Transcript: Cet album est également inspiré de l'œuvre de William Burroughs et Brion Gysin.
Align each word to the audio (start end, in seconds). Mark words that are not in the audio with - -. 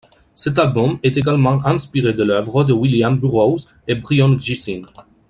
Cet 0.33 0.57
album 0.57 0.97
est 1.03 1.15
également 1.17 1.63
inspiré 1.63 2.11
de 2.13 2.23
l'œuvre 2.23 2.63
de 2.63 2.73
William 2.73 3.19
Burroughs 3.19 3.67
et 3.87 3.93
Brion 3.93 4.35
Gysin. 4.35 4.81